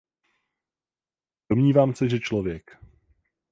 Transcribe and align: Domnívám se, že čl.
Domnívám 1.51 1.95
se, 1.95 2.09
že 2.09 2.19
čl. 2.19 2.43